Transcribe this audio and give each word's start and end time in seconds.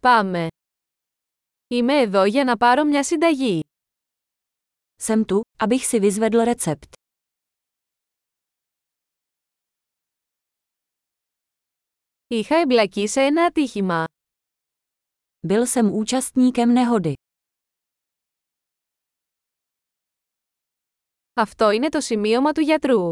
Πάμε. 0.00 0.46
Είμαι 1.66 2.00
εδώ 2.00 2.24
για 2.24 2.44
να 2.44 2.56
πάρω 2.56 2.84
μια 2.84 3.04
συνταγή. 3.04 3.60
Jsem 4.96 5.24
tu, 5.24 5.40
abych 5.56 5.86
si 5.86 6.00
vyzvedl 6.00 6.54
recept. 6.54 6.92
Είχα 12.26 12.56
εμπλακεί 12.56 13.06
σε 13.08 13.20
ένα 13.20 13.44
ατύχημα. 13.44 14.04
Byl 15.46 15.66
jsem 15.66 15.92
účastníkem 15.92 16.72
nehody. 16.74 17.12
Αυτό 21.34 21.70
είναι 21.70 21.88
το 21.88 22.00
σημείωμα 22.00 22.52
του 22.52 22.60
γιατρού. 22.60 23.10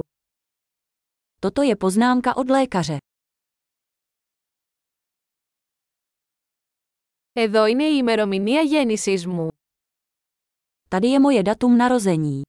Toto 1.39 1.62
je 1.62 1.77
poznámka 1.77 2.34
od 2.37 2.48
lékaře. 2.48 2.96
Εδώ 7.36 7.66
είναι 7.66 7.84
η 7.84 7.93
ημερομηνία 7.98 8.62
γέννησής 8.62 9.25
μου. 9.28 9.47
Tady 10.89 11.06
je 11.06 11.20
moje 11.20 11.43
datum 11.43 11.75
narození. 11.78 12.42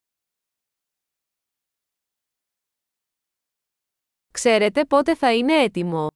Ξέρετε 4.33 4.85
πότε 4.85 5.15
θα 5.17 5.35
είναι 5.35 5.63
έτοιμο. 5.63 6.07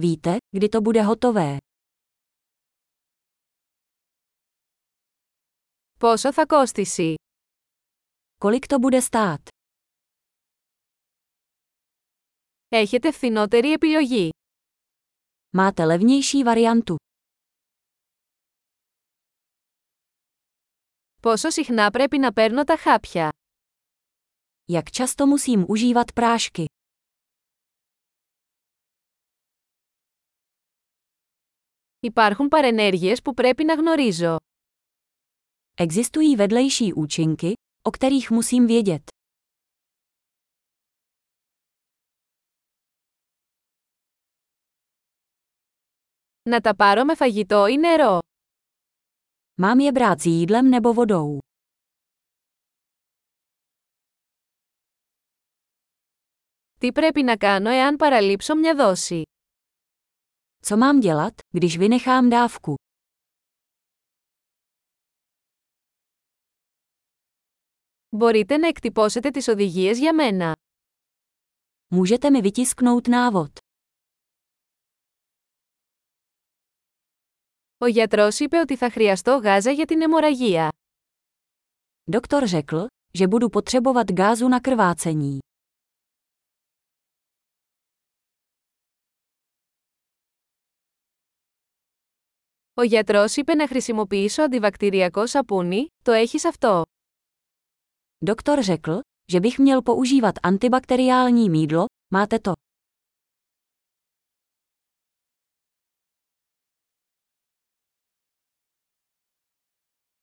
Víte, 0.00 0.36
kdy 0.56 0.68
to 0.68 0.80
bude 0.80 1.14
hotové? 1.14 1.56
Πόσο 5.98 6.32
θα 6.32 6.46
κόστησει. 6.46 7.14
Kolik 8.38 8.66
to 8.68 8.78
bude 8.78 9.00
stát? 9.10 9.42
Έχετε 12.68 13.12
φθηνότερη 13.12 13.72
επιλογή. 13.72 14.28
Máte 15.56 15.84
levnější 15.84 16.42
variantu. 16.42 16.96
Πόσο 21.26 21.50
συχνά 21.50 21.90
πρέπει 21.90 22.18
να 22.18 22.32
παίρνω 22.32 22.64
τα 22.64 22.76
χάπια. 22.76 23.30
Jak 24.72 24.90
často 24.90 25.26
musím 25.26 25.64
užívat 25.68 26.12
prášky? 26.14 26.64
Υπάρχουν 32.00 32.48
παρενέργειες 32.48 33.22
που 33.22 33.34
πρέπει 33.34 33.64
να 33.64 33.74
γνωρίζω. 33.74 34.36
Existují 35.74 36.36
vedlejší 36.36 36.92
účinky, 36.92 37.52
o 37.82 37.90
kterých 37.90 38.30
musím 38.30 38.66
vědět. 38.66 39.02
Να 46.42 46.60
τα 46.60 46.76
πάρω 46.76 47.04
με 47.04 47.14
φαγητό 47.14 47.66
ή 47.66 47.76
νερό. 47.76 48.18
Mám 49.60 49.80
je 49.80 49.92
brát 49.92 50.20
s 50.20 50.26
jídlem 50.26 50.70
nebo 50.70 50.92
vodou? 50.92 51.38
Τι 56.80 56.92
πρέπει 56.92 57.22
να 57.22 57.36
κάνω 57.36 57.70
εάν 57.70 57.96
παραλείψω 57.96 58.54
μια 58.54 58.74
δόση. 58.74 59.22
Co 60.60 60.76
mám 60.76 61.00
dělat, 61.00 61.34
když 61.50 61.76
vynechám 61.76 62.28
dávku? 62.30 62.74
Μπορείτε 68.16 68.56
να 68.56 68.68
εκτυπώσετε 68.68 69.30
τις 69.30 69.48
οδηγίες 69.48 69.98
για 69.98 70.14
μένα. 70.14 70.52
Můžete 71.94 72.30
mi 72.30 72.40
vytisknout 72.40 73.08
návod. 73.08 73.58
Ο 77.78 77.86
γιατρός 77.86 78.38
είπε 78.38 78.58
ότι 78.58 78.76
θα 78.76 78.90
χρειαστώ 78.90 79.36
γάζα 79.36 79.70
για 79.70 79.84
την 79.84 80.02
αιμορραγία. 80.02 80.68
Doktor 82.12 82.46
řekl, 82.46 82.84
že 83.18 83.26
budu 83.26 83.48
potřebovat 83.48 84.10
gázu 84.10 84.48
na 84.48 84.60
krvácení. 84.60 85.38
Ο 92.74 92.82
γιατρός 92.82 93.36
είπε 93.36 93.54
να 93.54 93.68
χρησιμοποιήσω 93.68 94.42
αντιβακτηριακό 94.42 95.26
σαπούνι, 95.26 95.86
το 96.02 96.12
έχεις 96.12 96.44
αυτό. 96.44 96.82
Doktor 98.26 98.62
řekl, 98.62 98.98
že 99.32 99.40
bych 99.40 99.58
měl 99.58 99.82
používat 99.82 100.34
antibakteriální 100.42 101.50
mídlo, 101.50 101.84
máte 102.12 102.38
to. 102.38 102.52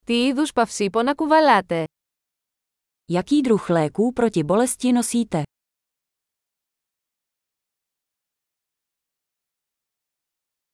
Τι 0.06 0.26
είδους 0.26 0.52
παυσίπονα 0.52 1.16
κουβαλάτε. 1.16 1.84
Jaký 3.12 3.42
druh 3.44 3.70
léků 3.70 4.14
proti 4.14 4.44
bolesti 4.44 4.92
nosíte? 4.92 5.42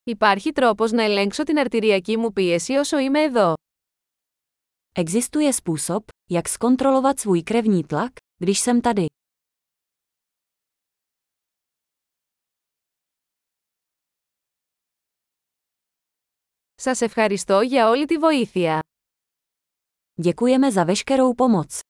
Υπάρχει 0.03 0.51
τρόπος 0.51 0.91
να 0.91 1.03
ελέγξω 1.03 1.43
την 1.43 1.57
αρτηριακή 1.57 2.17
μου 2.17 2.33
πίεση 2.33 2.73
όσο 2.73 2.97
είμαι 2.97 3.21
εδώ. 3.21 3.53
Existuje 4.97 5.53
způsob, 5.53 6.03
jak 6.29 6.47
zkontrolovat 6.47 7.19
svůj 7.19 7.43
krevní 7.43 7.83
tlak, 7.83 8.11
když 8.37 8.59
jsem 8.59 8.81
tady. 8.81 9.05
Σας 16.75 17.01
ευχαριστώ 17.01 17.61
για 17.61 17.89
όλη 17.89 18.05
τη 18.05 18.17
βοήθεια. 18.17 18.79
Děkujeme 20.22 20.72
za 20.72 20.84
veškerou 20.84 21.34
pomoc. 21.34 21.80